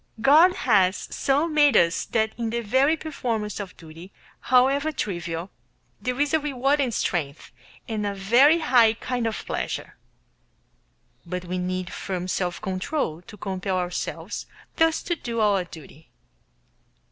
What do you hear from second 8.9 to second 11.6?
kind of pleasure. But we